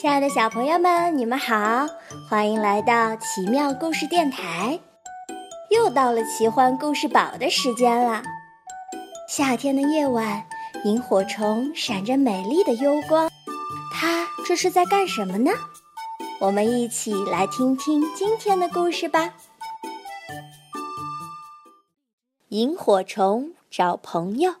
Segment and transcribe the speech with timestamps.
[0.00, 1.84] 亲爱的小朋友们，你们好，
[2.30, 4.78] 欢迎来到奇妙故事电台。
[5.70, 8.22] 又到了奇幻故事宝的时间了。
[9.28, 10.46] 夏天的夜晚，
[10.84, 13.28] 萤火虫闪着美丽的幽光，
[13.92, 15.50] 它这是在干什么呢？
[16.38, 19.34] 我们一起来听听今天的故事吧。
[22.50, 24.54] 萤火虫找朋友。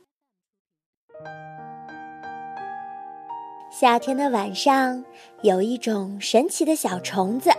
[3.70, 5.04] 夏天的晚上，
[5.42, 7.50] 有一种神奇的小虫子，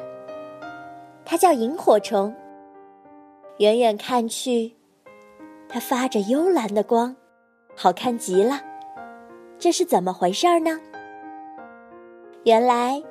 [1.23, 2.36] 它叫萤火虫。
[3.59, 4.76] 远远看去，
[5.70, 7.16] 它发着幽蓝的光，
[7.76, 8.59] 好看极了。
[9.59, 10.80] 这是怎么回事呢？
[12.44, 13.03] 原来，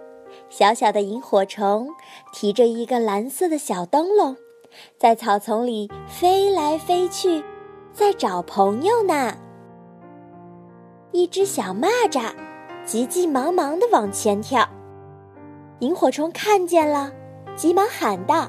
[0.49, 1.89] 小小的萤火虫
[2.33, 4.37] 提着一个蓝色的小灯笼，
[4.99, 7.45] 在草丛里飞来飞去，
[7.93, 9.39] 在找朋友呢。
[11.13, 12.33] 一只小蚂蚱
[12.89, 14.67] 急急忙忙地往前跳，
[15.81, 17.13] 萤火虫看见了，
[17.55, 18.49] 急忙喊道。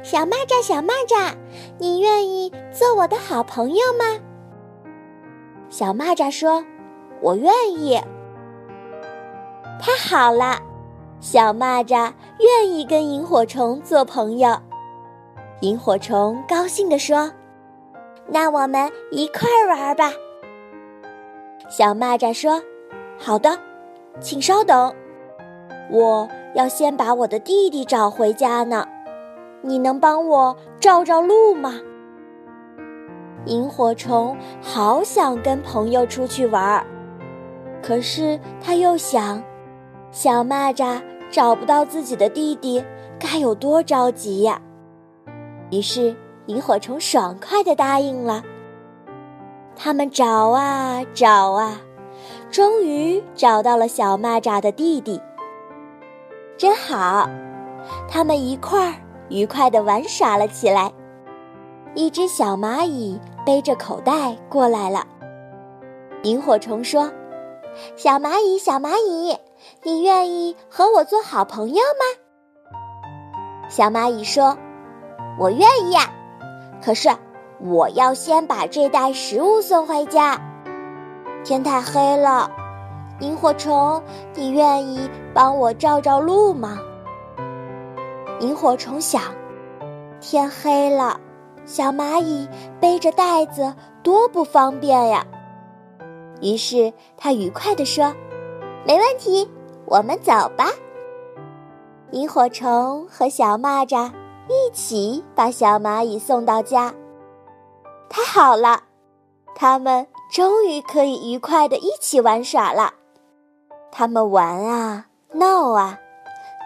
[0.00, 1.34] 小蚂蚱，小蚂蚱，
[1.76, 4.04] 你愿意做我的好朋友吗？
[5.68, 6.64] 小蚂蚱说
[7.20, 8.00] ：“我愿意。”
[9.82, 10.60] 太好了，
[11.18, 14.56] 小蚂蚱愿意跟萤火虫做朋友。
[15.62, 17.28] 萤火虫高兴地说
[18.30, 20.12] ：“那我们一块儿玩吧。”
[21.68, 22.62] 小蚂蚱说
[23.18, 23.58] ：“好的，
[24.20, 24.94] 请稍等，
[25.90, 28.86] 我要先把我的弟弟找回家呢。”
[29.62, 31.74] 你能帮我照照路吗？
[33.46, 36.86] 萤火虫好想跟朋友出去玩儿，
[37.82, 39.42] 可是他又想，
[40.12, 42.84] 小蚂蚱找不到自己的弟弟，
[43.18, 44.60] 该有多着急呀！
[45.72, 46.14] 于是，
[46.46, 48.44] 萤火虫爽快地答应了。
[49.74, 51.80] 他们找啊找啊，
[52.56, 55.20] 终于找到了小蚂蚱的弟弟。
[56.56, 57.28] 真好，
[58.08, 58.94] 他们一块儿。
[59.28, 60.90] 愉快地玩耍了起来。
[61.94, 65.06] 一只小蚂蚁背着口袋过来了。
[66.22, 67.12] 萤火虫说
[67.94, 69.36] ：“小蚂蚁，小蚂蚁，
[69.82, 72.80] 你愿意和我做好朋友吗？”
[73.68, 74.56] 小蚂蚁说
[75.38, 76.10] ：“我愿意呀，
[76.82, 77.10] 可是
[77.60, 80.40] 我要先把这袋食物送回家。
[81.46, 82.50] 天太黑了，
[83.20, 84.02] 萤火虫，
[84.34, 86.76] 你愿意帮我照照路吗？”
[88.42, 89.22] 萤火虫想：
[90.20, 91.20] 天黑了，
[91.64, 92.48] 小蚂蚁
[92.80, 95.24] 背着袋子多不方便呀。
[96.42, 98.12] 于是他愉快地说
[98.84, 99.48] ：“没问题，
[99.84, 100.66] 我们走吧。”
[102.10, 104.10] 萤火虫和小蚂蚱
[104.48, 106.92] 一起把小蚂蚁送到家。
[108.08, 108.82] 太好了，
[109.58, 112.92] 他们终于可以愉快的一起玩耍了。
[113.90, 115.98] 他们玩啊闹啊，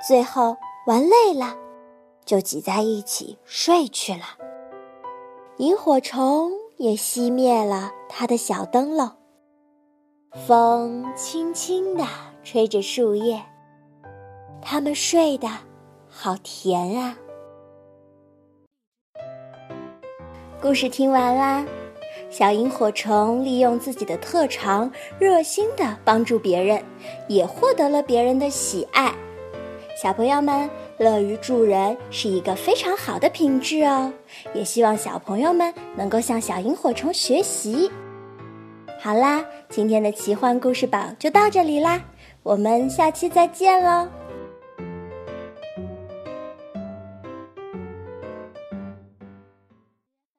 [0.06, 0.56] 最后。
[0.86, 1.54] 玩累了，
[2.24, 4.22] 就挤在一起睡去了。
[5.58, 9.08] 萤火虫也熄灭了它的小灯笼。
[10.46, 12.04] 风轻轻地
[12.42, 13.40] 吹着树叶，
[14.62, 15.48] 它们睡得
[16.08, 17.16] 好甜啊。
[20.60, 21.64] 故事听完啦，
[22.30, 26.80] 小萤火虫利用自己的特长，热心地帮助别人，
[27.26, 29.12] 也获得了别人的喜爱。
[30.00, 34.12] 小朋友们，乐于助人是一个非常好的品质哦，
[34.54, 37.90] 也希望小朋友们能够向小萤火虫学习。
[39.00, 42.00] 好啦，今天的奇幻故事宝就到这里啦，
[42.44, 44.08] 我们下期再见喽。